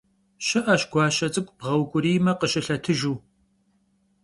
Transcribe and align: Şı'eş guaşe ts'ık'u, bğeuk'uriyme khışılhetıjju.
Şı'eş 0.45 0.83
guaşe 0.91 1.27
ts'ık'u, 1.33 1.53
bğeuk'uriyme 1.59 2.33
khışılhetıjju. 2.39 3.13